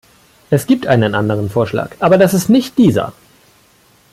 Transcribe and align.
Es 0.49 0.65
gibt 0.65 0.87
einen 0.87 1.13
anderen 1.13 1.51
Vorschlag, 1.51 1.91
aber 1.99 2.17
das 2.17 2.33
ist 2.33 2.49
nicht 2.49 2.75
dieser. 2.79 3.13